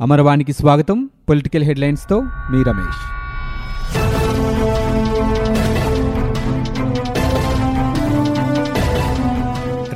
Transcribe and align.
అమరవాణికి 0.00 0.52
స్వాగతం. 0.52 1.08
పొలిటికల్ 1.28 1.64
హెడ్లైన్స్తో 1.64 2.20
మీ 2.20 2.62
రమేష్. 2.62 3.00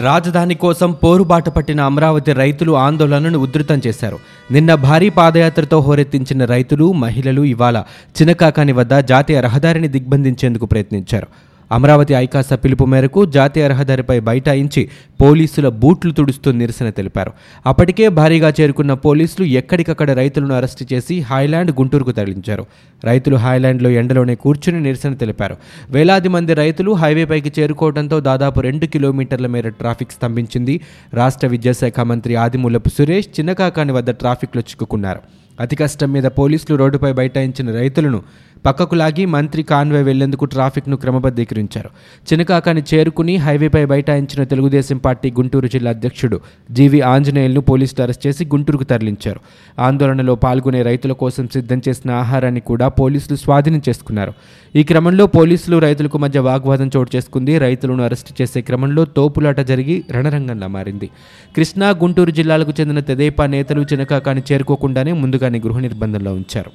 రాజధాని 0.02 0.54
కోసం 0.54 0.92
పోరుబాట 0.92 1.48
పట్టిన 1.48 1.80
అమరావతి 1.80 2.32
రైతులు 2.32 2.72
ఆందోళనను 2.72 3.38
ఉధృతం 3.38 3.80
చేశారు. 3.86 4.18
నిన్న 4.50 4.74
భారీ 4.74 5.08
పాదయాత్రతో 5.08 5.80
హోరెత్తించిన 5.80 6.44
రైతులు 6.44 6.92
మహిళలు 6.92 7.44
ఇవాళ 7.44 7.82
చినకాకాని 8.22 8.72
వద్ద 8.72 8.98
జాతీయ 8.98 9.40
రహదారిని 9.40 9.88
దిగ్బంధించేందుకు 9.88 10.66
ప్రయత్నించారు. 10.66 11.26
అమరావతి 11.74 12.14
ఐకాస 12.14 12.52
పిలుపు 12.52 12.84
మేరకు 12.84 13.26
జాతీయ 13.26 13.68
రహదారిపై 13.68 14.20
బైఠాయించి 14.20 14.88
పోలీసుల 15.20 15.68
బూట్లు 15.68 16.12
తుడుస్తూ 16.12 16.52
నిరసన 16.52 16.90
తెలిపారు. 16.90 17.32
అప్పటికే 17.66 18.08
భారీగా 18.08 18.52
చేరుకున్న 18.60 18.94
పోలీసులు 18.94 19.46
ఎక్కడికక్కడ 19.46 20.10
రైతులను 20.10 20.54
అరెస్టు 20.54 20.94
చేసి 20.94 21.20
హాయ్లాండ్ 21.20 21.70
గుంటూరుకు 21.70 22.12
తరలించారు. 22.12 22.66
రైతులు 23.04 23.36
హాయ్లాండ్లో 23.36 23.90
ఎండలోనే 23.90 24.34
కూర్చుని 24.34 24.80
నిరసన 24.80 25.14
తెలిపారు. 25.14 25.56
వేలాది 25.90 26.28
మంది 26.28 26.54
రైతులు 26.54 26.92
హైవేపైకి 26.92 27.60
చేరుకోవడంతో 27.60 28.20
దాదాపు 28.20 28.60
రెండు 28.60 28.86
కిలోమీటర్ల 28.86 29.46
మేర 29.46 29.68
ట్రాఫిక్ 29.68 30.12
స్తంభించింది. 30.12 30.80
రాష్ట్ర 31.14 31.46
విద్యాశాఖ 31.46 32.00
మంత్రి 32.00 32.34
ఆదిమూలపు 32.34 32.88
సురేష్ 32.88 33.40
చిన్నకాకాని 33.40 33.92
వద్ద 33.92 34.10
ట్రాఫిక్లో 34.10 34.62
చిక్కుకున్నారు. 34.62 35.20
అతి 35.60 35.76
కష్టం 35.76 36.12
మీద 36.12 36.24
పోలీసులు 36.24 36.76
రోడ్డుపై 36.76 37.12
బైఠాయించిన 37.12 37.74
రైతులను 37.74 38.22
పక్కకు 38.66 38.94
లాగి 38.94 39.26
మంత్రి 39.26 39.62
కాన్వాయ్ 39.62 40.04
వెళ్ళేందుకు 40.04 40.44
ట్రాఫిక్ను 40.44 40.96
క్రమబద్ధీకరించారు. 40.96 41.90
చినకాకాని 42.32 42.82
చేరుకుని 42.94 43.36
హైవేపై 43.36 43.84
బైఠాయించిన 43.84 44.44
తెలుగుదేశం 44.44 44.96
పార్టీ 44.96 45.30
గుంటూరు 45.30 45.66
జిల్లా 45.66 45.90
అధ్యక్షుడు 45.90 46.40
జీవి 46.70 47.00
ఆంజనేయులను 47.00 47.60
పోలీసులు 47.60 48.02
అరెస్ట్ 48.02 48.26
చేసి 48.26 48.44
గుంటూరుకు 48.44 48.84
తరలించారు. 48.84 49.40
ఆందోళనలో 49.78 50.34
పాల్గొనే 50.34 50.82
రైతుల 50.82 51.12
కోసం 51.12 51.48
సిద్ధం 51.52 51.82
చేసిన 51.88 52.10
ఆహారాన్ని 52.10 52.60
కూడా 52.60 52.88
పోలీసులు 52.88 53.36
స్వాధీనం 53.36 53.82
చేసుకున్నారు. 53.88 54.32
ఈ 54.76 54.82
క్రమంలో 54.82 55.26
పోలీసులు 55.26 55.78
రైతులకు 55.78 56.18
మధ్య 56.18 56.40
వాగ్వాదం 56.40 56.90
చోటు 56.96 57.16
చేసుకుంది. 57.16 57.58
రైతులను 57.58 58.04
అరెస్ట్ 58.04 58.42
చేసే 58.42 58.60
క్రమంలో 58.60 59.04
తోపులాట 59.04 59.60
జరిగి 59.60 60.04
రణరంగంలా 60.10 60.66
మారింది. 60.66 61.10
కృష్ణా 61.56 61.90
గుంటూరు 61.90 62.30
జిల్లాలకు 62.30 62.72
చెందిన 62.80 63.00
తెదేపా 63.00 63.46
నేతలు 63.46 63.86
చినకాకాని 63.92 64.42
చేరుకోకుండానే 64.52 65.12
ముందుగా 65.12 65.43
ముందుగానే 65.44 65.58
గృహ 65.66 65.78
నిర్బంధంలో 65.80 66.30
ఉంచారు. 66.34 66.70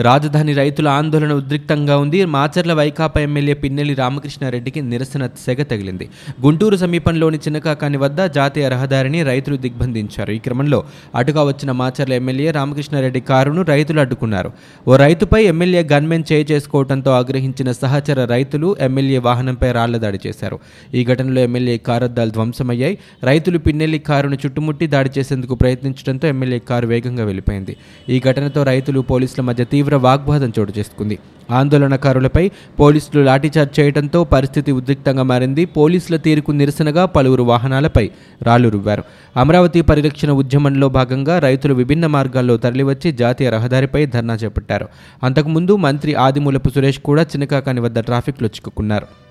రాజధాని 0.00 0.52
రైతుల 0.54 0.88
ఆందోళన 0.88 1.32
ఉద్రిక్తంగా 1.32 1.98
ఉంది. 1.98 2.24
మాచర్ల 2.24 2.72
వైకాపా 2.72 3.20
ఎమ్మెల్యే 3.20 3.54
పిన్నెల్లి 3.54 3.94
రామకృష్ణారెడ్డికి 3.94 4.82
నిరసన 4.82 5.26
సెగ 5.26 5.62
తగిలింది. 5.62 6.08
గుంటూరు 6.42 6.76
సమీపంలోని 6.76 7.36
చిన్నకాకాని 7.36 7.96
వద్ద 7.96 8.24
జాతీయ 8.24 8.68
రహదారిని 8.68 9.22
రైతులు 9.22 9.56
దిగ్బంధించారు. 9.56 10.32
ఈ 10.32 10.38
క్రమంలో 10.38 10.84
అటుగా 11.14 11.42
వచ్చిన 11.42 11.72
మాచర్ల 11.72 12.12
ఎమ్మెల్యే 12.12 12.50
రామకృష్ణారెడ్డి 12.50 13.20
కారును 13.20 13.62
రైతులు 13.62 14.00
అడ్డుకున్నారు. 14.00 14.52
ఓ 14.88 14.96
రైతుపై 14.96 15.44
ఎమ్మెల్యే 15.44 15.88
గన్మెన్ 15.92 16.24
చేయి 16.32 16.46
చేసుకోవడంతో 16.50 17.10
ఆగ్రహించిన 17.10 17.72
సహచర 17.72 18.24
రైతులు 18.24 18.76
ఎమ్మెల్యే 18.80 19.18
వాహనంపై 19.18 19.72
రాళ్ళ 19.72 19.96
దాడి 19.96 20.20
చేశారు. 20.26 20.58
ఈ 20.94 21.04
ఘటనలో 21.04 21.40
ఎమ్మెల్యే 21.40 21.78
కారద్దాలు 21.78 22.30
ధ్వంసమయ్యాయి. 22.30 22.98
రైతులు 23.24 23.58
పిన్నెల్లి 23.58 23.98
కారును 23.98 24.34
చుట్టుముట్టి 24.34 24.86
దాడి 24.86 25.10
చేసేందుకు 25.18 25.54
ప్రయత్నించడంతో 25.54 26.28
ఎమ్మెల్యే 26.28 26.58
కారు 26.58 26.86
వేగంగా 26.86 27.24
వెళ్ళిపోయింది. 27.24 27.76
ఈ 28.08 28.20
ఘటనతో 28.20 28.62
రైతులు 28.62 29.00
పోలీసుల 29.00 29.42
మధ్య 29.44 29.64
తీవ్ర 29.64 29.85
తీవ్ర 29.86 29.96
వాగ్వాదం 29.96 30.52
చోటు 30.58 30.72
చేసుకుంది. 30.78 31.18
ఆందోళనకారులపై 31.50 32.50
పోలీసులు 32.80 33.22
లాఠీచార్జ్ 33.22 33.80
చేయడంతో 33.80 34.24
పరిస్థితి 34.24 34.72
ఉద్రిక్తంగా 34.72 35.22
మారింది. 35.22 35.64
పోలీసుల 35.64 36.16
తీరుకు 36.16 36.52
నిరసనగా 36.52 37.04
పలువురు 37.04 37.42
వాహనాలపై 37.42 38.10
రాళ్ళు 38.42 38.68
రువ్వారు. 38.68 39.04
అమరావతి 39.36 39.80
పరిరక్షణ 39.80 40.30
ఉద్యమంలో 40.30 40.88
భాగంగా 40.88 41.38
రైతులు 41.38 41.74
విభిన్న 41.74 42.06
మార్గాల్లో 42.06 42.56
తరలివచ్చి 42.56 43.12
జాతీయ 43.12 43.50
రహదారిపై 43.50 44.06
ధర్నా 44.06 44.34
చేపట్టారు. 44.34 44.88
అంతకుముందు 45.22 45.76
మంత్రి 45.76 46.14
ఆదిమూలపు 46.14 46.68
సురేష్ 46.70 46.98
కూడా 46.98 47.22
చినకాకాని 47.22 47.80
వద్ద 47.80 47.98
ట్రాఫిక్లో 47.98 48.48
చిక్కుకున్నారు. 48.48 49.25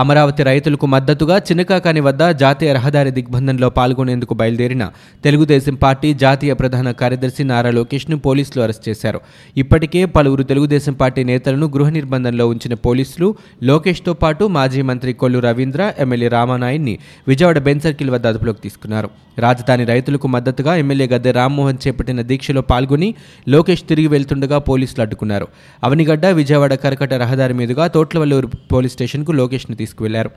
అమరావతి 0.00 0.42
రైతులకు 0.42 0.86
మద్దతుగా 0.86 1.36
చినకాకాని 1.38 2.00
వద్ద 2.00 2.22
జాతీయ 2.40 2.72
రహదారి 2.72 3.10
దిగ్బంధంలో 3.10 3.68
పాల్గొనేందుకు 3.78 4.34
బయలుదేరిన 4.34 4.84
తెలుగుదేశం 5.24 5.74
పార్టీ 5.74 6.08
జాతీయ 6.14 6.52
ప్రధాన 6.52 6.90
కార్యదర్శి 6.90 7.44
నారా 7.44 7.70
లోకేష్ను 7.70 8.16
పోలీసులు 8.26 8.62
అరెస్ట్ 8.62 8.88
చేశారు. 8.88 9.20
ఇప్పటికే 9.56 10.04
పలువురు 10.04 10.42
తెలుగుదేశం 10.42 10.92
పార్టీ 10.92 11.24
నేతలను 11.24 11.66
గృహ 11.66 11.88
నిర్బంధంలో 11.88 12.46
ఉంచిన 12.48 12.74
పోలీసులు 12.74 13.28
లోకేష్తో 13.62 14.14
పాటు 14.22 14.44
మాజీ 14.58 14.82
మంత్రి 14.82 15.12
కొల్లు 15.12 15.38
రవీంద్ర 15.38 15.92
ఎమ్మెల్యే 15.98 16.28
రామానాయుడిని 16.36 16.94
విజయవాడ 17.28 17.58
బెన్ 17.58 17.80
సర్కిల్ 17.80 18.10
వద్ద 18.10 18.26
అదుపులోకి 18.26 18.62
తీసుకున్నారు. 18.62 19.10
రాజధాని 19.38 19.84
రైతులకు 19.84 20.26
మద్దతుగా 20.28 20.72
ఎమ్మెల్యే 20.76 21.08
గద్దె 21.08 21.32
రామ్మోహన్ 21.32 21.82
చేపట్టిన 21.86 22.20
దీక్షలో 22.30 22.62
పాల్గొని 22.70 23.10
లోకేష్ 23.48 23.84
తిరిగి 23.88 24.08
వెళ్తుండగా 24.14 24.58
పోలీసులు 24.70 25.02
అడ్డుకున్నారు. 25.02 25.48
అవనిగడ్డ 25.84 26.26
విజయవాడ 26.40 26.74
కరకట 26.74 27.12
రహదారి 27.24 27.54
మీదుగా 27.54 27.86
తోట్లవల్లూరు 27.86 28.50
పోలీస్ 28.72 28.92
స్టేషన్కు 28.92 29.32
లోకేష్ను 29.32 29.76
తీసుకువెళ్ళారు. 29.88 30.32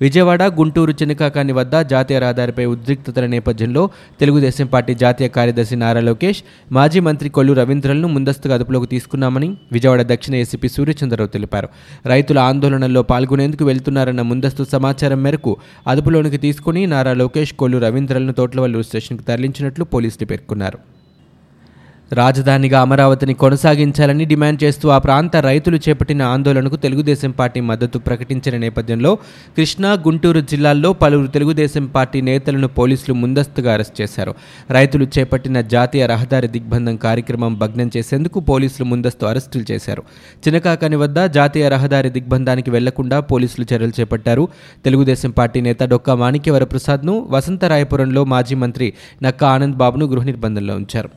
విజయవాడ 0.00 0.42
గుంటూరు 0.58 0.92
చినకాకాని 1.00 1.52
వద్ద 1.58 1.74
జాతీయ 1.90 2.18
రహదారిపై 2.18 2.64
ఉద్రిక్తతల 2.70 3.26
నేపథ్యంలో 3.34 3.82
తెలుగుదేశం 4.20 4.66
పార్టీ 4.66 4.92
జాతీయ 5.02 5.28
కార్యదర్శి 5.36 5.76
నారా 5.82 6.00
లోకేష్ 6.00 6.40
మాజీ 6.76 7.00
మంత్రి 7.00 7.28
కొల్లు 7.36 7.52
రవీంద్రలను 7.52 8.08
ముందస్తుగా 8.08 8.54
అదుపులోకి 8.54 8.86
తీసుకున్నామని 8.86 9.48
విజయవాడ 9.72 10.02
దక్షిణ 10.12 10.34
ఏసీపీ 10.34 10.68
సూర్యచంద్రరావు 10.68 11.32
తెలిపారు. 11.36 11.68
రైతుల 12.06 12.38
ఆందోళనలో 12.48 13.02
పాల్గొనేందుకు 13.12 13.64
వెళ్తున్నారన్న 13.64 14.22
ముందస్తు 14.32 14.66
సమాచారం 14.72 15.22
మేరకు 15.22 15.54
అదుపులోనికి 15.88 16.40
తీసుకుని 16.46 16.86
నారా 16.86 17.14
లోకేష్ 17.22 17.54
కొల్లు 17.62 17.78
రవీంద్రలను 17.86 18.32
తోట్లవల్లూరు 18.40 18.88
స్టేషన్కు 18.90 19.22
తరలించినట్లు 19.22 19.86
పోలీసులు 19.94 20.28
పేర్కొన్నారు. 20.32 20.80
రాజధానిగా 22.14 22.80
అమరావతిని 22.80 23.34
కొనసాగించాలని 23.34 24.24
డిమాండ్ 24.24 24.64
చేస్తూ 24.64 24.88
ఆ 24.88 24.98
ప్రాంత 24.98 25.36
రైతులు 25.36 25.76
చేపట్టిన 25.76 26.22
ఆందోళనకు 26.22 26.76
తెలుగుదేశం 26.76 27.30
పార్టీ 27.30 27.60
మద్దతు 27.60 27.98
ప్రకటించిన 27.98 28.56
నేపథ్యంలో 28.56 29.14
కృష్ణా 29.56 29.92
గుంటూరు 29.92 30.40
జిల్లాల్లో 30.40 30.92
పలువురు 30.92 31.26
తెలుగుదేశం 31.26 31.86
పార్టీ 31.86 32.20
నేతలను 32.20 32.68
పోలీసులు 32.68 33.14
ముందస్తుగా 33.14 33.72
అరెస్ట్ 33.72 34.00
చేశారు. 34.00 34.34
రైతులు 34.70 35.06
చేపట్టిన 35.18 35.60
జాతీయ 35.60 36.06
రహదారి 36.06 36.48
దిగ్బంధం 36.48 36.96
కార్యక్రమం 36.96 37.58
భగ్నం 37.58 37.90
చేసేందుకు 37.96 38.40
పోలీసులు 38.40 38.84
ముందస్తు 38.84 39.26
అరెస్టులు 39.26 39.72
చేశారు. 39.72 40.02
చినకాకని 40.48 40.96
వద్ద 40.96 41.24
జాతీయ 41.24 41.68
రహదారి 41.68 42.10
దిగ్బంధానికి 42.10 42.70
వెళ్ళకుండా 42.70 43.20
పోలీసులు 43.20 43.74
చర్యలు 43.74 43.92
చేపట్టారు. 44.00 44.48
తెలుగుదేశం 44.84 45.30
పార్టీ 45.30 45.60
నేత 45.60 45.82
డొక్కా 45.82 46.14
మాణిక్యవరప్రసాద్ను 46.14 47.26
వసంతరాయపురంలో 47.30 48.24
మాజీ 48.24 48.54
మంత్రి 48.54 48.92
నక్కా 49.22 49.48
ఆనంద్ 49.48 49.76
బాబును 49.76 50.06
గృహ 50.06 50.24
నిర్బంధంలో 50.24 50.74
ఉంచారు. 50.76 51.10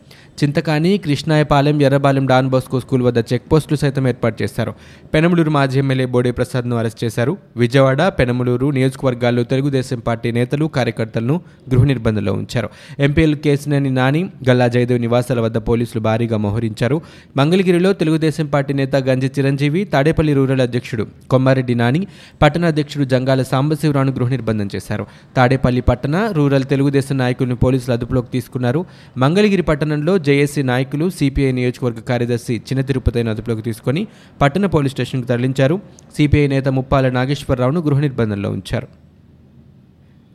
Chintakani 0.44 0.98
Krishnayapalem 0.98 1.81
Errabalem 1.81 2.25
Don 2.25 2.50
Bosco 2.50 2.80
school 2.80 3.03
వద్ద 3.03 3.20
చెక్పోస్టులు 3.34 3.78
సైతం 3.78 4.08
ఏర్పాటు 4.08 4.44
చేశారు. 4.44 4.74
పెనమలూరు 5.14 5.50
మాజీ 5.50 5.80
ఎమ్మెల్యే 5.80 6.06
బోడే 6.06 6.31
ప్రసాద్ను 6.31 6.75
అరెస్ట్ 6.75 7.03
చేశారు. 7.03 7.38
విజయవాడ 7.58 8.02
పెనమలూరు 8.08 8.68
నియోజకవర్గాల్లో 8.68 9.44
తెలుగుదేశం 9.44 10.00
పార్టీ 10.00 10.31
నేతలు 10.31 10.66
కార్యకర్తలను 10.66 11.42
గృహ 11.70 11.84
నిర్బంధంలో 11.84 12.34
ఉంచారు. 12.34 12.70
ఎంపీఎల్ 13.00 13.36
కేసినేని 13.36 13.90
నాని 13.90 14.30
గల్లా 14.50 14.68
జయదేవ్ 14.68 15.02
నివాసాల 15.02 15.40
వద్ద 15.40 15.58
పోలీసులు 15.58 16.03
భారీగా 16.03 16.38
మోహరించారు. 16.38 17.02
మంగళగిరిలో 17.38 17.94
తెలుగుదేశం 17.94 18.46
పార్టీ 18.46 18.74
నేత 18.74 18.96
గంజి 18.96 19.31
చిరంజీవి 19.40 19.84
తాడేపల్లి 19.84 20.34
రూరల్ 20.34 20.62
అధ్యక్షుడు 20.62 21.08
కొమ్మారెడ్డి 21.30 21.76
నాని 21.76 22.08
పట్టణ 22.42 22.66
అధ్యక్షుడు 22.66 23.03
జంగాల 23.03 23.42
సాంబశివరావును 23.44 24.12
గృహ 24.12 24.30
నిర్బంధం 24.30 24.70
చేశారు. 24.76 25.08
తాడేపల్లి 25.38 25.81
పట్టణ 25.81 26.30
రూరల్ 26.31 26.64
తెలుగుదేశం 26.64 27.18
నాయకులను 27.18 27.56
పోలీసులు 27.56 27.94
అదుపులోకి 27.94 28.28
తీసుకున్నారు. 28.31 28.86
మంగళగిరి 29.18 29.62
పట్టణంలో 29.62 30.18
జేఏసీ 30.28 30.62
నాయకులు 30.72 31.06
సిపిఐ 31.18 31.52
నియోజకవర్గ 31.58 32.02
కార్యదర్శి 32.10 32.56
చిన్న 32.68 32.82
తిరుపతిని 32.90 33.30
అదుపులోకి 33.34 33.64
తీసుకొని 33.68 34.02
పట్టణ 34.42 34.66
పోలీస్ 34.76 34.96
స్టేషన్కు 34.96 35.28
తరలించారు. 35.28 35.76
సిపిఐ 36.16 36.48
నేత 36.54 36.68
ముప్పాల 36.78 37.10
నాగేశ్వరరావును 37.18 37.82
గృహ 37.88 38.00
నిర్బంధంలో 38.08 38.52
ఉంచారు. 38.58 38.88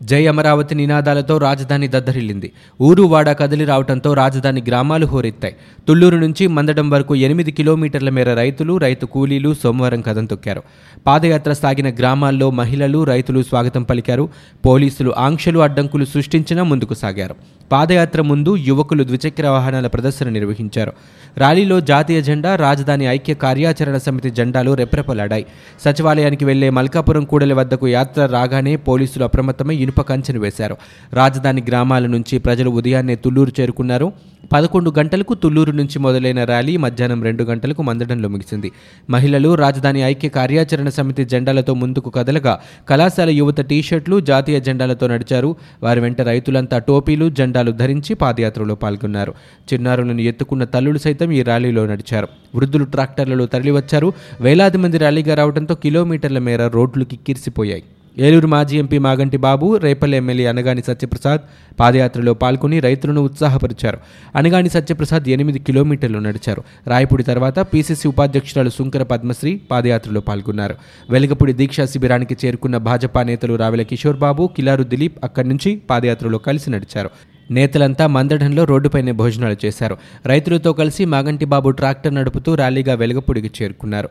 జై 0.03 0.27
అమరావతి 0.27 0.75
నినాదాలతో 0.75 1.39
రాజధాని 1.39 1.89
దద్దరిల్లింది. 1.89 2.53
ఊరు 2.81 3.03
వాడ 3.03 3.33
కదిలి 3.33 3.65
రావడంతో 3.65 4.15
రాజధాని 4.15 4.62
గ్రామాలు 4.69 5.06
హోరెత్తాయి. 5.06 5.55
తుళ్ళూరు 5.88 6.17
నుంచి 6.17 6.47
మందడం 6.47 6.91
వరకు 6.91 7.15
ఎనిమిది 7.15 7.53
కిలోమీటర్ల 7.53 8.11
మేర 8.11 8.35
రైతులు 8.35 8.79
రైతు 8.79 9.06
కూలీలు 9.06 9.55
సోమవారం 9.62 10.00
కథం 10.00 10.25
తొక్కారు. 10.25 10.62
పాదయాత్ర 11.06 11.53
సాగిన 11.53 11.94
గ్రామాల్లో 11.94 12.50
మహిళలు 12.50 13.05
రైతులు 13.05 13.43
స్వాగతం 13.43 13.82
పలికారు. 13.82 14.29
పోలీసులు 14.67 15.15
ఆంక్షలు 15.19 15.59
అడ్డంకులు 15.59 16.05
సృష్టించినా 16.05 16.62
ముందుకు 16.62 16.94
సాగారు. 16.94 17.35
పాదయాత్ర 17.73 18.23
ముందు 18.23 18.56
యువకులు 18.56 19.05
ద్విచక్ర 19.05 19.49
వాహనాల 19.49 19.87
ప్రదర్శన 19.87 20.29
నిర్వహించారు. 20.29 20.93
ర్యాలీలో 21.38 21.81
జాతీయ 21.81 22.23
జెండా 22.23 22.56
రాజధాని 22.56 23.06
ఐక్య 23.06 23.35
కార్యాచరణ 23.35 23.97
సమితి 23.97 24.31
జెండాలు 24.31 24.75
రెప్రెపలాడాయి. 24.75 25.47
సచివాలయానికి 25.85 26.44
వెళ్ళే 26.44 26.71
మల్కాపురం 26.71 27.25
కూడలి 27.25 27.55
వద్దకు 27.55 27.88
యాత్ర 27.88 28.26
రాగానే 28.26 28.76
పోలీసులు 28.76 29.25
అప్రమత్తమై 29.25 29.76
ఇనుప 29.93 30.00
కంచెను 30.09 30.41
వేశారు. 30.41 30.77
రాజధాని 31.12 31.62
గ్రామాల 31.69 32.06
నుంచి 32.06 32.39
ప్రజలు 32.39 32.71
ఉదయాన్నే 32.71 33.15
తుళ్ళూరు 33.15 33.53
చేరుకున్నారు. 33.61 34.12
పదకొండు 34.53 34.93
గంటలకు 34.99 35.35
తుళ్ళూరు 35.35 35.73
నుంచి 35.73 35.99
మొదలైన 35.99 36.44
ర్యాలీ 36.44 36.77
మధ్యాహ్నం 36.77 37.23
రెండు 37.23 37.44
గంటలకు 37.44 37.83
మందడంలో 37.83 38.29
ముగిసింది. 38.29 38.73
మహిళలు 39.11 39.55
రాజధాని 39.55 40.00
ఐక్య 40.03 40.29
కార్యాచరణ 40.29 40.89
సమితి 40.89 41.25
జెండాలతో 41.25 41.75
ముందుకు 41.75 42.11
కదలగా 42.11 42.61
కళాశాల 42.89 43.31
యువత 43.31 43.61
టీషర్ట్లు 43.61 44.21
జాతీయ 44.21 44.61
జెండాలతో 44.61 45.06
నడిచారు. 45.06 45.56
వారి 45.83 46.00
వెంట 46.00 46.21
రైతులంతా 46.21 46.79
టోపీలు 46.79 47.31
జెండాలు 47.31 47.73
ధరించి 47.73 48.15
పాదయాత్రలో 48.15 48.75
పాల్గొన్నారు. 48.75 49.35
చిన్నారులను 49.73 50.21
ఎత్తుకున్న 50.21 50.65
తల్లులు 50.65 50.99
సైతం 50.99 51.31
ఈ 51.33 51.43
ర్యాలీలో 51.43 51.87
నడిచారు. 51.87 52.29
వృద్ధులు 52.55 52.85
ట్రాక్టర్లలో 52.85 53.47
తరలివచ్చారు. 53.47 54.12
వేలాది 54.41 54.79
మంది 54.79 54.99
ర్యాలీగా 54.99 55.35
రావడంతో 55.35 55.75
కిలోమీటర్ల 55.75 56.38
మేర 56.38 56.67
రోడ్లు 56.67 57.05
కిక్కిరిసిపోయాయి. 57.05 57.83
ఏలూరు 58.19 58.47
మాజీ 58.47 58.79
ఎంపీ 58.79 58.99
మాగంటి 58.99 59.37
బాబు 59.37 59.76
రేపల్లి 59.76 60.17
ఎమ్మెల్యే 60.17 60.47
అనగాని 60.47 60.82
సత్యప్రసాద్ 60.82 61.41
పాదయాత్రలో 61.81 62.35
పాల్గొని 62.35 62.81
రైతులను 62.81 63.20
ఉత్సాహపరిచారు. 63.20 63.99
అనగాని 64.37 64.70
సత్యప్రసాద్ 64.70 65.29
ఎనిమిది 65.29 65.59
కిలోమీటర్లు 65.59 66.19
నడిచారు. 66.19 66.64
రాయపూడి 66.87 67.23
తర్వాత 67.23 67.59
పీసీసీ 67.59 68.09
ఉపాధ్యక్షురాలు 68.09 68.70
సుంకర 68.70 69.03
పద్మశ్రీ 69.03 69.61
పాదయాత్రలో 69.70 70.20
పాల్గొన్నారు. 70.20 70.75
వెలగపూడి 71.11 71.53
దీక్షా 71.53 71.85
శిబిరానికి 71.85 72.37
చేరుకున్న 72.47 72.76
భాజపా 72.76 73.23
నేతలు 73.23 73.55
రావెల 73.55 73.82
కిషోర్ 73.82 74.17
బాబు 74.17 74.50
కిలారు 74.56 74.82
దిలీప్ 74.82 75.25
అక్కడి 75.25 75.49
నుంచి 75.49 75.76
పాదయాత్రలో 75.76 76.38
కలిసి 76.38 76.70
నడిచారు. 76.70 77.11
నేతలంతా 77.50 78.06
మందడంలో 78.06 78.64
రోడ్డుపైనే 78.64 79.12
భోజనాలు 79.12 79.56
చేశారు. 79.64 79.97
రైతులతో 80.26 80.73
కలిసి 80.73 81.05
మాగంటి 81.05 81.44
బాబు 81.44 81.70
ట్రాక్టర్ 81.70 82.14
నడుపుతూ 82.14 82.55
ర్యాలీగా 82.55 82.94
వెలగపూడికి 82.94 83.50
చేరుకున్నారు. 83.62 84.09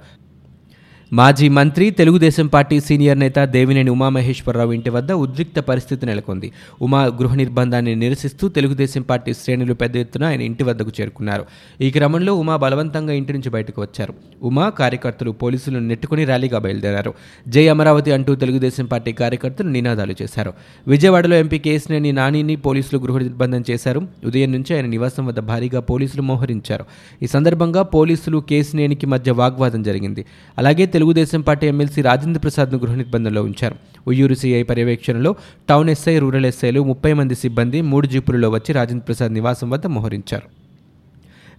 మాజీ 1.13 1.48
మంత్రి 1.50 1.92
తెలుగుదేశం 1.92 2.48
పార్టీ 2.48 2.80
సీనియర్ 2.80 3.19
నేత 3.19 3.40
దేవినేని 3.40 3.90
ఉమామహేశ్వరరావు 3.90 4.72
ఇంటి 4.72 4.90
వద్ద 4.90 5.12
ఉద్రిక్త 5.12 5.60
పరిస్థితి 5.60 6.06
నెలకొంది. 6.06 6.52
ఉమా 6.81 7.06
గృహ 7.06 7.36
నిర్బంధాన్ని 7.36 7.96
నిరసిస్తూ 7.96 8.48
తెలుగుదేశం 8.48 9.02
పార్టీ 9.02 9.34
శ్రేణులు 9.34 9.74
పెద్ద 9.74 9.98
ఎత్తున 9.98 10.24
ఆయన 10.24 10.42
ఇంటి 10.42 10.63
వద్దకు 10.63 10.92
చేరుకున్నారు. 11.02 11.46
ఈ 11.81 11.92
క్రమంలో 11.92 12.36
ఉమా 12.36 12.56
బలవంతంగా 12.56 13.13
ఇంటి 13.13 13.34
నుంచి 13.34 13.50
బయటకు 13.50 13.81
వచ్చారు. 13.81 14.13
ఉమా 14.44 14.69
కార్యకర్తలు 14.69 15.31
పోలీసులను 15.31 15.88
నెట్టుకుని 15.88 16.25
ర్యాలీగా 16.25 16.60
బయలుదేరారు. 16.60 17.13
జై 17.48 17.68
అమరావతి 17.68 18.12
అంటూ 18.12 18.36
తెలుగుదేశం 18.36 18.86
పార్టీ 18.86 19.12
కార్యకర్తలు 19.12 19.69
నినాదాలు 19.69 20.16
చేశారు. 20.22 20.54
విజయవాడలో 20.88 21.36
ఎంపీ 21.36 21.60
కేసినేని 21.60 22.12
నానిని 22.12 22.56
పోలీసులు 22.56 23.00
గృహ 23.00 23.18
నిర్బంధం 23.18 23.63
చేశారు. 23.72 24.08
ఉదయం 24.25 24.52
నుంచి 24.52 24.75
ఆయన 24.75 24.86
నివాసం 24.86 25.25
వద్ద 25.25 25.40
భారీగా 25.40 25.80
పోలీసులు 25.80 26.22
మోహరించారు. 26.22 26.86
ఈ 27.24 27.28
సందర్భంగా 27.28 27.81
పోలీసులు 27.81 28.44
కేసినేనికి 28.50 29.06
మధ్య 29.06 29.31
వాగ్వాదం 29.31 29.84
జరిగింది. 29.84 30.25
అలాగే 30.58 30.86
తెలుగుదేశం 31.01 31.42
పార్టీ 31.42 31.68
ఎమ్మెల్సీ 31.68 32.01
రాజేంద్ర 32.01 32.39
ప్రసాద్ను 32.39 32.77
గృహ 32.80 32.95
నిర్బంధంలో 32.95 33.44
ఉంచారు. 33.44 33.75
ఉయ్యూరు 34.07 34.33
సీఐ 34.33 34.63
పర్యవేక్షణలో 34.63 35.36
టౌన్ 35.69 35.89
ఎస్ఐ 35.89 36.19
రూరల్ 36.19 36.45
ఎస్ఐలు 36.45 36.83
ముప్పై 36.83 37.13
మంది 37.13 37.36
సిబ్బంది 37.36 37.81
మూడు 37.81 38.07
జీపులలో 38.07 38.50
వచ్చి 38.50 38.74
రాజేంద్ర 38.74 39.06
ప్రసాద్ 39.06 39.33
నివాసం 39.33 39.69
వద్ద 39.69 39.88
మోహరించారు. 39.88 40.61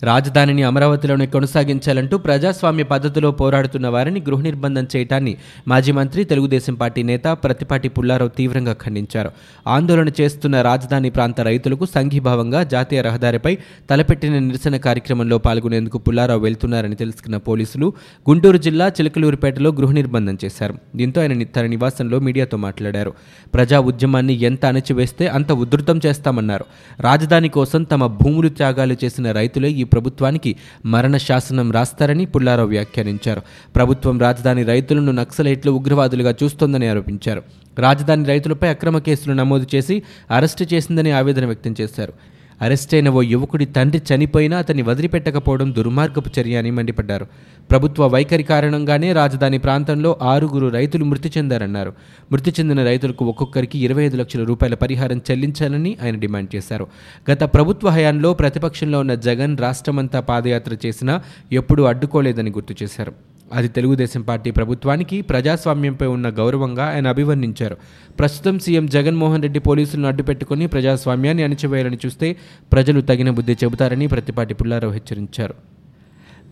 రాజధానిని 0.03 0.63
అమరావతిలోనే 0.63 1.27
కొనసాగించాలంటూ 1.27 2.19
ప్రజాస్వామ్య 2.19 2.83
పద్ధతిలో 2.83 3.31
పోరాడుతున్న 3.31 3.89
వారిని 3.89 4.21
గృహ 4.21 4.41
నిర్బంధం 4.41 4.87
చేయటాన్ని 4.97 5.37
మాజీ 5.69 5.93
మంత్రి 5.93 6.25
తెలుగుదేశం 6.25 6.75
పార్టీ 6.75 7.03
నేత 7.03 7.23
ప్రతిపాటి 7.25 7.89
పుల్లారావు 7.89 8.31
తీవ్రంగా 8.31 8.73
ఖండించారు. 8.73 9.31
ఆందోళన 9.67 10.11
చేస్తున్న 10.21 10.63
రాజధాని 10.63 11.11
ప్రాంత 11.11 11.41
రైతులకు 11.41 11.87
సంఘీభావంగా 11.87 12.63
జాతీయ 12.63 13.01
రహదారిపై 13.01 13.59
తలపెట్టిన 13.91 14.39
నిరసన 14.39 14.77
కార్యక్రమంలో 14.77 15.39
పాల్గొనేందుకు 15.39 15.99
పుల్లారావు 15.99 16.41
వెళ్తున్నారని 16.41 16.95
తెలుసుకున్న 16.95 17.37
పోలీసులు 17.37 17.93
గుంటూరు 18.31 18.57
జిల్లా 18.57 18.89
చిలకలూరుపేటలో 18.89 19.71
గృహ 19.71 19.93
నిర్బంధం 19.93 20.39
చేశారు. 20.45 20.75
దీంతో 20.97 21.21
ఆయన 21.21 21.43
తన 21.43 21.67
నివాసంలో 21.67 22.19
మీడియాతో 22.19 22.57
మాట్లాడారు. 22.57 23.13
ప్రజా 23.55 23.81
ఉద్యమాన్ని 23.81 24.41
ఎంత 24.41 24.67
అణచివేస్తే 24.67 25.27
అంత 25.27 25.53
ఉధృతం 25.53 26.01
చేస్తామన్నారు. 26.07 26.65
రాజధాని 27.01 27.49
కోసం 27.49 27.83
తమ 27.83 28.07
భూములు 28.07 28.49
త్యాగాలు 28.49 28.97
చేసిన 29.05 29.33
రైతులే 29.33 29.71
ఈ 29.71 29.85
ప్రభుత్వానికి 29.93 30.57
మరణ 30.87 31.17
శాసనం 31.17 31.73
రాస్తారని 31.73 32.27
పుల్లారావు 32.27 32.69
వ్యాఖ్యానించారు. 32.69 33.43
ప్రభుత్వం 33.77 34.21
రాజధాని 34.21 34.63
రైతులను 34.63 35.13
నక్సలైట్లు 35.13 35.73
ఉగ్రవాదులుగా 35.73 36.35
చూస్తోందని 36.43 36.89
ఆరోపించారు. 36.89 37.43
రాజధాని 37.79 38.25
రైతులపై 38.25 38.69
అక్రమ 38.69 38.99
కేసులు 38.99 39.35
నమోదు 39.35 39.67
చేసి 39.75 40.03
అరెస్టు 40.31 40.75
చేసిందని 40.75 41.11
ఆవేదన 41.11 41.47
వ్యక్తం 41.47 41.75
చేశారు. 41.81 42.13
అరెస్ట్ 42.61 42.95
అయిన 42.95 43.09
ఓ 43.09 43.23
యువకుడి 43.23 43.65
తండ్రి 43.65 44.03
చనిపోయినా 44.15 44.59
అతన్ని 44.59 44.83
వదిలిపెట్టకపోవడం 44.83 45.75
దుర్మార్గపు 45.75 46.41
చర్య 46.41 46.57
అని 46.57 46.71
మండిపడ్డారు. 46.71 47.27
ప్రభుత్వ 47.71 48.07
వైఖరి 48.07 48.43
కారణంగానే 48.43 49.13
రాజధాని 49.13 49.59
ప్రాంతంలో 49.59 50.19
ఆరుగురు 50.23 50.69
రైతులు 50.69 51.05
మృతి 51.05 51.33
చెందారన్నారు. 51.39 51.93
మృతి 52.33 52.51
చెందిన 52.51 52.85
రైతులకు 52.85 53.25
ఒక్కొక్కరికి 53.25 53.79
ఇరవై 53.79 54.05
ఐదు 54.05 54.17
లక్షల 54.17 54.45
రూపాయల 54.45 54.75
పరిహారం 54.75 55.21
చెల్లించాలని 55.31 55.97
ఆయన 56.03 56.17
డిమాండ్ 56.17 56.57
చేశారు. 56.57 56.87
గత 57.31 57.43
ప్రభుత్వ 57.43 57.89
హయాంలో 57.89 58.35
ప్రతిపక్షంలో 58.35 58.99
ఉన్న 58.99 59.15
జగన్ 59.15 59.59
రాష్ట్రమంతా 59.59 60.21
పాదయాత్ర 60.21 60.77
చేసినా 60.87 61.23
ఎప్పుడూ 61.53 61.85
అడ్డుకోలేదని 61.85 62.51
గుర్తు 62.51 62.75
చేశారు. 62.83 63.32
అది 63.53 63.69
తెలుగుదేశం 63.69 64.23
పార్టీ 64.23 64.51
ప్రభుత్వానికి 64.51 65.21
ప్రజాస్వామ్యంపై 65.21 66.07
ఉన్న 66.07 66.29
గౌరవంగా 66.29 66.85
ఆయన 66.85 67.07
అభివర్ణించారు. 67.07 67.77
ప్రస్తుతం 68.19 68.59
సీఎం 68.59 68.87
జగన్మోహన్ 68.87 69.43
రెడ్డి 69.43 69.59
పోలీసులను 69.59 70.09
అడ్డుపెట్టుకుని 70.09 70.67
ప్రజాస్వామ్యాన్ని 70.67 71.43
అణిచివేయాలని 71.43 71.99
చూస్తే 72.07 72.37
ప్రజలు 72.73 73.01
తగిన 73.01 73.31
బుద్ధి 73.31 73.57
చెబుతారని 73.65 74.07
ప్రతిపాటి 74.07 74.55
పుల్లారావు 74.55 74.93
హెచ్చరించారు. 74.93 75.55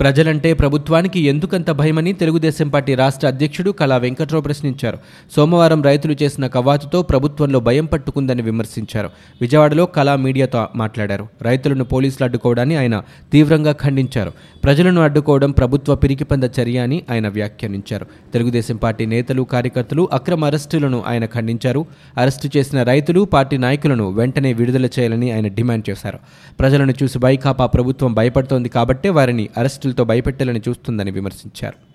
ప్రజలంటే 0.00 0.52
ప్రభుత్వానికి 0.52 1.20
ఎందుకంత 1.20 1.70
భయమని 1.70 2.12
తెలుగుదేశం 2.12 2.68
పార్టీ 2.68 2.94
రాష్ట్ర 2.94 3.26
అధ్యక్షుడు 3.26 3.70
కళా 3.70 3.96
వెంకట్రావు 3.96 4.42
ప్రశ్నించారు. 4.42 4.98
సోమవారం 5.36 5.82
రైతులు 5.82 6.16
చేసిన 6.22 6.46
కవాతుతో 6.46 7.02
ప్రభుత్వంలో 7.02 7.60
భయం 7.60 7.84
పట్టుకుందని 7.84 8.42
విమర్శించారు. 8.42 9.10
విజయవాడలో 9.40 9.86
కళా 9.86 10.16
మీడియాతో 10.16 10.66
మాట్లాడారు. 10.76 11.26
రైతులను 11.42 11.84
పోలీసులు 11.84 12.24
అడ్డుకోవడాన్ని 12.24 12.76
ఆయన 12.76 13.02
తీవ్రంగా 13.32 13.72
ఖండించారు. 13.72 14.32
ప్రజలను 14.64 15.02
అడ్డుకోవడం 15.02 15.50
ప్రభుత్వ 15.50 15.94
పిరికిపంద 15.94 16.44
చర్య 16.44 16.78
అని 16.78 17.02
ఆయన 17.10 17.28
వ్యాఖ్యానించారు. 17.28 18.06
తెలుగుదేశం 18.32 18.76
పార్టీ 18.76 19.06
నేతలు 19.06 19.42
కార్యకర్తలు 19.42 20.08
అక్రమ 20.12 20.44
అరెస్టులను 20.44 21.02
ఆయన 21.06 21.26
ఖండించారు. 21.26 21.86
అరెస్టు 22.18 22.58
చేసిన 22.58 22.82
రైతులు 22.82 23.20
పార్టీ 23.20 23.56
నాయకులను 23.56 24.10
వెంటనే 24.10 24.52
విడుదల 24.52 24.86
చేయాలని 24.86 25.32
ఆయన 25.32 25.48
డిమాండ్ 25.48 25.90
చేశారు. 25.90 26.18
ప్రజలను 26.60 26.94
చూసి 27.02 27.18
వైకాపా 27.18 27.66
ప్రభుత్వం 27.66 28.14
భయపడుతోంది 28.14 28.68
కాబట్టే 28.68 29.08
వారిని 29.08 29.48
అరెస్టు 29.56 29.89
అరెస్టులతో 29.90 30.04
భయపెట్టాలని 30.10 30.60
చూస్తుందని 30.66 31.12
విమర్శించారు 31.16 31.89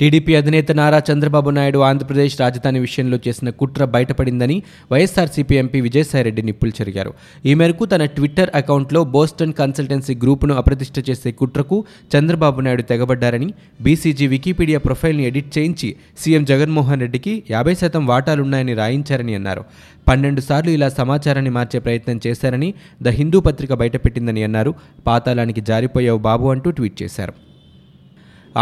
టీడీపీ 0.00 0.34
అధినేత 0.34 0.72
నారా 0.72 1.02
చంద్రబాబు 1.12 1.50
నాయుడు 1.50 1.78
ఆంధ్రప్రదేశ్ 1.78 2.34
రాజధాని 2.40 2.78
విషయంలో 2.78 3.18
చేసిన 3.28 3.50
కుట్ర 3.50 3.84
బయటపడిందని 3.84 4.62
వైఎస్ఆర్సీపీ 4.92 5.54
ఎంపీ 5.56 5.80
విజయసాయిరెడ్డి 5.80 6.42
నిప్పులు 6.42 6.70
చెరిగారు. 6.70 7.12
ఈ 7.46 7.54
మేరకు 7.54 7.84
తన 7.84 8.04
ట్విట్టర్ 8.04 8.50
అకౌంట్లో 8.54 9.04
బోస్టన్ 9.04 9.52
కన్సల్టెన్సీ 9.52 10.14
గ్రూపును 10.14 10.54
అప్రతిష్ఠ 10.54 11.10
చేసే 11.10 11.32
కుట్రకు 11.32 11.84
చంద్రబాబు 12.16 12.60
నాయుడు 12.60 12.82
తెగబడ్డారని 12.82 13.48
బీసీజీ 13.80 14.26
వికీపీడియా 14.26 14.78
ప్రొఫైల్ని 14.78 15.24
ఎడిట్ 15.24 15.58
చేయించి 15.58 15.96
సీఎం 16.18 16.44
జగన్మోహన్ 16.44 17.00
రెడ్డికి 17.00 17.42
యాభై 17.50 17.74
శాతం 17.74 18.06
వాటాలున్నాయని 18.06 18.74
రాయించారని 18.74 19.34
అన్నారు. 19.34 19.64
పన్నెండు 20.08 20.40
సార్లు 20.40 20.70
ఇలా 20.70 20.88
సమాచారాన్ని 20.88 21.50
మార్చే 21.50 21.80
ప్రయత్నం 21.80 22.20
చేశారని 22.26 22.74
ద 23.02 23.08
హిందూ 23.08 23.40
పత్రిక 23.40 23.72
బయటపెట్టిందని 23.72 24.42
అన్నారు. 24.42 24.74
పాతాళానికి 25.06 25.60
జారిపోయావు 25.60 26.18
బాబు 26.18 26.48
అంటూ 26.48 26.70
ట్వీట్ 26.70 27.02
చేశారు. 27.02 27.55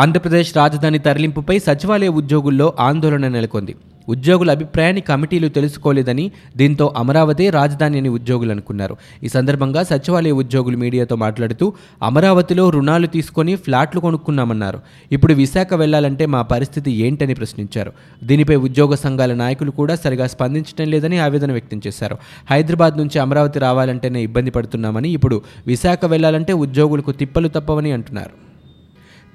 ఆంధ్రప్రదేశ్ 0.02 0.56
రాజధాని 0.56 0.98
తరలింపుపై 0.98 1.58
సచివాలయ 1.58 2.08
ఉద్యోగుల్లో 2.20 2.66
ఆందోళన 2.86 3.28
నెలకొంది. 3.28 3.74
ఉద్యోగుల 4.08 4.50
అభిప్రాయాన్ని 4.50 5.00
కమిటీలు 5.00 5.48
తెలుసుకోలేదని 5.48 6.24
దీంతో 6.56 6.86
అమరావతి 7.02 7.44
రాజధాని 7.50 7.98
అని 7.98 8.08
ఉద్యోగులు 8.08 8.52
అనుకున్నారు. 8.52 8.94
ఈ 9.24 9.28
సందర్భంగా 9.28 9.82
సచివాలయ 9.82 10.32
ఉద్యోగులు 10.42 10.76
మీడియాతో 10.76 11.16
మాట్లాడుతూ 11.16 11.66
అమరావతిలో 12.02 12.70
రుణాలు 12.70 13.06
తీసుకొని 13.06 13.54
ఫ్లాట్లు 13.56 14.00
కొనుక్కున్నామన్నారు. 14.00 14.78
ఇప్పుడు 15.10 15.34
విశాఖ 15.42 15.68
వెళ్ళాలంటే 15.74 16.26
మా 16.26 16.42
పరిస్థితి 16.52 16.92
ఏంటని 17.06 17.34
ప్రశ్నించారు. 17.34 17.92
దీనిపై 18.24 18.56
ఉద్యోగ 18.68 18.94
సంఘాల 19.06 19.34
నాయకులు 19.34 19.70
కూడా 19.80 19.94
సరిగా 19.94 20.26
స్పందించడం 20.26 20.90
లేదని 20.90 21.18
ఆవేదన 21.18 21.52
వ్యక్తం 21.52 21.80
చేశారు. 21.86 22.18
హైదరాబాద్ 22.50 22.96
నుంచి 22.98 23.18
అమరావతి 23.18 23.60
రావాలంటేనే 23.68 24.22
ఇబ్బంది 24.22 24.50
పడుతున్నామని 24.50 25.10
ఇప్పుడు 25.10 25.38
విశాఖ 25.66 26.04
వెళ్ళాలంటే 26.04 26.52
ఉద్యోగులకు 26.66 27.12
తిప్పలు 27.12 27.48
తప్పవని 27.48 27.92
అంటున్నారు. 27.92 28.43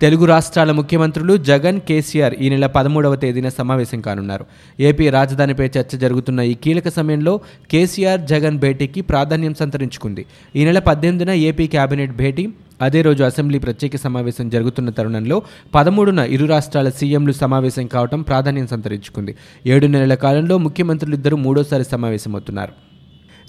తెలుగు 0.02 0.26
రాష్ట్రాల 0.26 0.72
ముఖ్యమంత్రులు 0.72 1.34
జగన్ 1.48 1.80
కేసీఆర్ 1.88 2.36
ఈ 2.44 2.50
నెల 2.50 2.66
పదమూడవ 2.76 3.16
తేదీన 3.16 3.50
సమావేశం 3.50 4.00
కానున్నారు. 4.02 4.46
ఏపీ 4.80 5.10
రాజధానిపై 5.10 5.68
చర్చ 5.78 5.98
జరుగుతున్న 5.98 6.40
ఈ 6.52 6.54
కీలక 6.54 6.88
సమయంలో 6.98 7.34
కేసీఆర్ 7.72 8.22
జగన్ 8.22 8.60
భేటీకి 8.60 9.02
ప్రాధాన్యం 9.02 9.54
సంతరించుకుంది. 9.54 10.26
ఈ 10.56 10.64
నెల 10.66 10.80
పద్దెనిమిదిన 10.80 11.30
ఏపీ 11.50 11.68
కేబినెట్ 11.68 12.16
భేటీ 12.22 12.46
అదే 12.82 13.02
రోజు 13.02 13.24
అసెంబ్లీ 13.24 13.60
ప్రత్యేక 13.60 13.96
సమావేశం 13.96 14.50
జరుగుతున్న 14.50 14.90
తరుణంలో 14.90 15.42
పదమూడున 15.76 16.20
ఇరు 16.20 16.46
రాష్ట్రాల 16.46 16.90
సీఎంలు 16.90 17.32
సమావేశం 17.32 17.88
కావడం 17.88 18.22
ప్రాధాన్యం 18.22 18.68
సంతరించుకుంది. 18.68 19.36
ఏడు 19.68 19.88
నెలల 19.88 20.14
కాలంలో 20.26 20.58
ముఖ్యమంత్రులిద్దరూ 20.58 21.38
మూడోసారి 21.38 21.84
సమావేశమవుతున్నారు. 21.84 22.89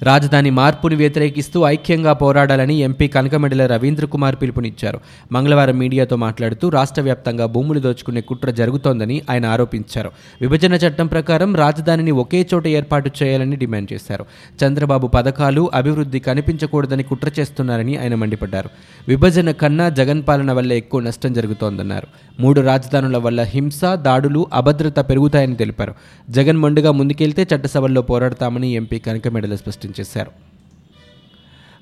రాజధాని 0.03 0.51
మార్పును 0.51 0.97
వ్యతిరేకిస్తూ 0.97 1.63
ఐక్యంగా 1.63 2.13
పోరాడాలని 2.13 2.75
ఎంపీ 2.75 3.09
కనకమెడల 3.09 3.67
రవీంద్ర 3.67 4.05
కుమార్ 4.05 4.37
పిలుపునిచ్చారు. 4.43 5.01
మంగళవారం 5.33 5.79
మీడియాతో 5.79 6.17
మాట్లాడుతూ 6.17 6.69
రాష్ట్ర 6.69 7.03
వ్యాప్తంగా 7.03 7.47
భూములు 7.47 7.81
దోచుకునే 7.81 8.21
కుట్ర 8.21 8.51
జరుగుతోందని 8.51 9.23
ఆయన 9.31 9.47
ఆరోపించారు. 9.47 10.11
విభజన 10.41 10.75
చట్టం 10.75 11.07
ప్రకారం 11.07 11.57
రాజధానిని 11.57 12.11
ఒకే 12.11 12.47
చోట 12.55 12.67
ఏర్పాటు 12.67 13.11
చేయాలని 13.23 13.57
డిమాండ్ 13.57 13.93
చేశారు. 13.93 14.27
చంద్రబాబు 14.65 15.07
పథకాలు 15.07 15.71
అభివృద్ధి 15.75 16.19
కనిపించకూడదని 16.19 17.03
కుట్ర 17.03 17.31
చేస్తున్నారని 17.41 17.97
ఆయన 17.97 18.15
మండిపడ్డారు. 18.15 18.71
విభజన 19.09 19.51
కన్నా 19.51 19.89
జగన్ 19.89 20.23
పాలన 20.29 20.53
వల్ల 20.53 20.73
ఎక్కువ 20.73 21.01
నష్టం 21.01 21.33
జరుగుతోందన్నారు. 21.33 22.07
మూడు 22.41 22.61
రాజధానుల 22.61 23.17
వల్ల 23.17 23.43
హింస 23.43 23.81
దాడులు 23.85 24.47
అభద్రత 24.53 25.01
పెరుగుతాయని 25.01 25.55
తెలిపారు. 25.55 25.95
జగన్ 26.31 26.57
మొండుగా 26.57 26.91
ముందుకెళ్తే 26.91 27.43
చట్టసభల్లో 27.43 28.03
పోరాడతామని 28.03 28.73
ఎంపీ 28.73 28.99
కనకమెడల 28.99 29.55
స్పష్టం 29.55 29.90
చేశారు. 30.01 30.31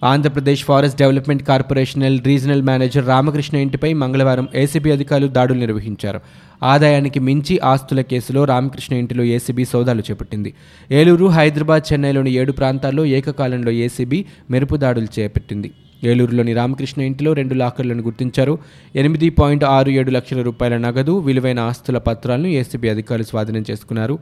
ఆంధ్రప్రదేశ్ 0.05 0.65
ఫారెస్ట్ 0.65 0.99
డెవలప్మెంట్ 0.99 1.43
కార్పొరేషనల్ 1.43 2.21
రీజనల్ 2.25 2.63
మేనేజర్ 2.63 3.07
రామకృష్ణ 3.07 3.57
ఇంటిపై 3.57 3.93
మంగళవారం 3.93 4.49
ఏసీబీ 4.55 4.91
అధికారులు 4.91 5.29
దాడులు 5.29 5.59
నిర్వహించారు. 5.59 6.21
ఆదాయానికి 6.63 7.21
మించి 7.21 7.59
ఆస్తుల 7.59 8.01
కేసులో 8.01 8.45
రామకృష్ణ 8.45 8.97
ఇంటిలో 8.97 9.25
ఏసీబీ 9.25 9.65
సోదాలు 9.65 10.01
చేపట్టింది. 10.01 10.55
ఏలూరు 10.91 11.27
హైదరాబాద్ 11.27 11.93
చెన్నైలోని 11.93 12.31
ఏడు 12.31 12.53
ప్రాంతాల్లో 12.53 13.05
ఏకకాలంలో 13.05 13.71
ఏసీబీ 13.71 14.25
మెరుపు 14.51 14.77
దాడులు 14.77 15.21
చేపట్టింది. 15.21 15.71
ఏలూరులోని 16.05 16.55
రామకృష్ణ 16.55 17.03
ఇంటిలో 17.03 17.33
రెండు 17.33 17.55
లాకర్లను 17.55 18.03
గుర్తించారు. 18.03 18.59
ఎనిమిది 18.97 19.31
పాయింట్ 19.31 19.65
ఆరు 19.65 19.91
ఏడు 19.91 20.11
లక్షల 20.11 20.43
రూపాయల 20.43 20.77
నగదు 20.77 21.19
విలువైన 21.19 21.61
ఆస్తుల 21.61 21.99
పత్రాలను 21.99 22.47
ఏసీబీ 22.47 22.89
అధికారులు 22.89 23.27
స్వాధీనం 23.27 23.65
చేసుకున్నారు. 23.71 24.19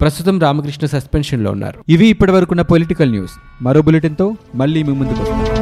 ప్రస్తుతం 0.00 0.40
రామకృష్ణ 0.40 0.86
సస్పెన్షన్లో 0.86 1.50
ఉన్నారు. 1.50 1.84
ఇవి 1.88 2.06
ఇప్పటివరకున్న 2.06 2.62
పొలిటికల్ 2.62 3.10
న్యూస్. 3.10 3.32
మరో 3.62 3.82
బులెటిన్తో 3.82 4.34
మళ్ళీ 4.54 4.82
మీ 4.82 4.92
ముందుకు 4.92 5.22
వస్తాం. 5.22 5.57